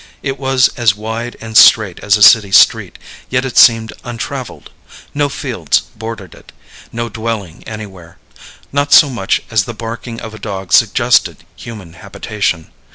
[0.23, 2.97] It was as wide and straight as a city street,
[3.29, 4.71] yet it seemed untraveled.
[5.13, 6.51] No fields bordered it,
[6.91, 8.17] no dwelling anywhere.
[8.71, 12.71] Not so much as the barking of a dog suggested human habitation.